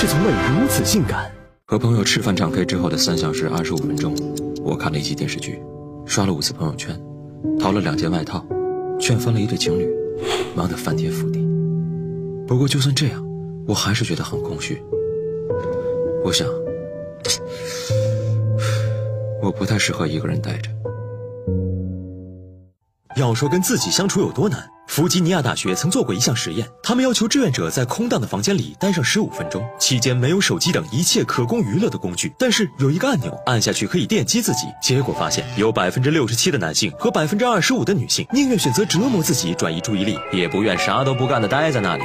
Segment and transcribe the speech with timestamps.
[0.00, 1.30] 是从未如此性感。
[1.66, 4.14] 和朋友吃饭唱 K 之后的三小时二十五分钟，
[4.64, 5.62] 我看了一集电视剧，
[6.06, 6.98] 刷了五次朋友圈，
[7.58, 8.42] 淘了两件外套，
[8.98, 9.86] 劝分了一对情侣，
[10.56, 11.46] 忙得翻天覆地。
[12.48, 13.22] 不过就算这样，
[13.68, 14.82] 我还是觉得很空虚。
[16.24, 16.48] 我想，
[19.42, 20.70] 我不太适合一个人待着。
[23.16, 34.66] 要说跟自己相处有多难，弗吉尼亚大学曾做过一项实验，他们要求志愿者在空荡的房间里待上十五分钟，期间没有手机等一切可供娱乐的工具，但是有一个按钮，按下去可以电击自己。
[34.82, 42.02] 结果发现，有百分之六十七的男性和百分之二十五的女性宁愿选择折磨自己转移注意力，也不愿啥都不干的待在那里。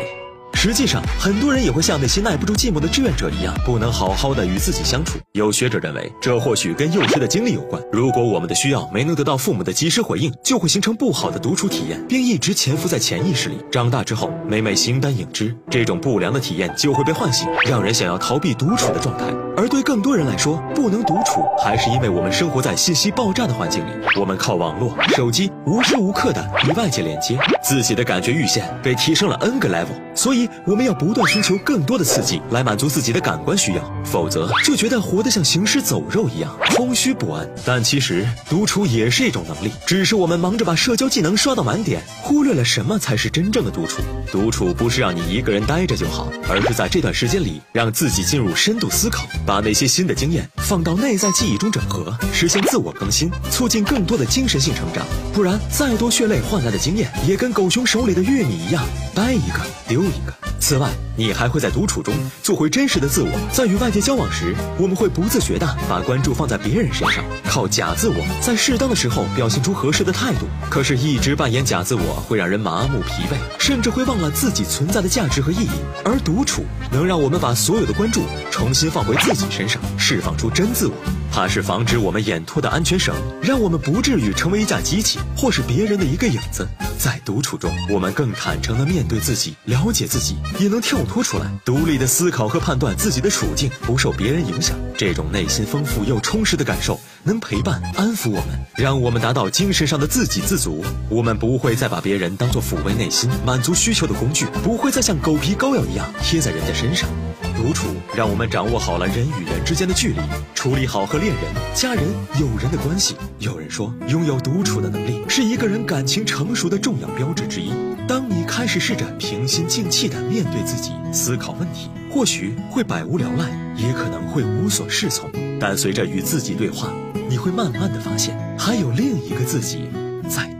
[0.55, 5.19] 实际上，很多人也会像那些耐不住寂寞的志愿者一样，不能好好的与自己相处。
[5.33, 7.79] 有学者认为，这或许跟幼师的经历有关。
[7.91, 13.57] 如果我们的需要没能得到父母的及时回应，就会形成不好的独处体验，并一直潜伏在潜意识里。
[13.69, 19.25] 长大之后，每每形单影只，这种不良的体验就会被唤醒，让人想要逃避独处的状态。
[19.57, 23.89] 而对更多人来说，不能独处，还是因为我们生活在信息爆炸的环境里，
[24.19, 37.47] 我们靠网络、手机无时无刻的与外界连接，自己的感觉阈限被提升了 N 个 level，所以我们要不断寻求更多的刺激来满足自己的感官需要，否则就觉得活得像行尸走肉一样，空虚不安。
[37.65, 44.01] 但其实独处也是一种能力，只是我们忙着把社交技能刷到满点，忽略了什么才是真正的独处。
[44.31, 49.25] 独处不是让你一个人待着就好，而是在这段时间里，让自己进入深度思考。
[49.45, 55.05] 把那些新的经验放到内在记忆中整合，实现自我更新，促进更多的精神性成长。
[55.33, 60.44] 不然，再多血泪换来的经验，也跟狗熊手里的玉米一样，掰一个丢一个。
[60.59, 63.29] 此外，你还会在独处中做回真实的自我。
[63.51, 70.47] 在与外界交往时，我们会不自觉地把关注放在别人身上，靠假自我，在适当的时候表现出合适的态度。
[70.69, 75.69] 可是，一直扮演假自我会让人麻木疲惫，甚至会忘了自己存在的价值和意义。
[76.03, 80.93] 而独处能让我们把所有的关注重新放回自己身上，释放出真自我。
[81.31, 86.67] 它是防止我们眼脱的安全绳，让我们不至于成为一架机器，或是别人的一个影子。
[86.97, 94.77] 在独处中，我们更坦诚地面对自己，了解自己，也能跳脱出来，独立地思考和判断自己的处境，不受别人影响。
[94.97, 100.83] 这种内心丰富又充实的感受，能陪伴、安抚我们，让我们达到精神上的自给自足。
[101.09, 107.09] 我们不会再把别人当作抚慰内心、满足需求的工具，不会再像狗皮膏药一样贴在人家身上。
[107.55, 110.19] 独处让我们掌握好了人与人之间的距离，
[110.53, 111.43] 处理好和恋人、
[111.73, 112.03] 家人、
[112.39, 113.15] 友人的关系。
[113.39, 117.71] 有人说，拥有独处的能力是一个人感情成熟的重要标志之一。
[118.07, 125.29] 当你开始试着平心静气地面对自己，思考问题，或许会百无聊赖，也可能会无所适从。
[125.59, 126.93] 但随着与自己对话，
[127.29, 129.89] 你会慢慢地发现，还有另一个自己
[130.29, 130.54] 在。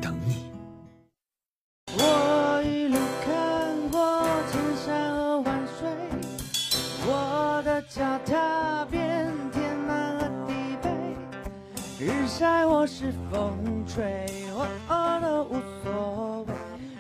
[12.06, 14.68] 日晒或是风吹，我
[15.20, 16.54] 都无所谓。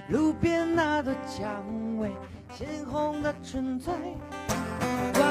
[0.09, 1.63] 路边那朵蔷
[1.99, 2.09] 薇，
[2.51, 3.93] 鲜红的纯粹。
[5.13, 5.23] 关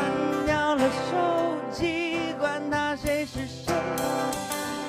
[0.46, 3.74] 掉了手机，管他谁是谁，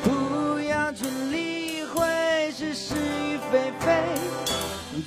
[0.03, 3.91] 不要去理会是是与非非。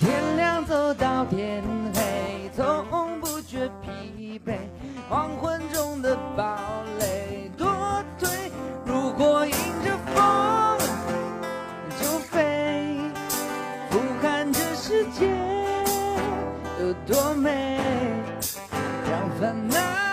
[0.00, 1.62] 天亮走到天
[14.88, 15.26] 世界
[16.80, 17.78] 有多美，
[19.10, 20.07] 让烦恼。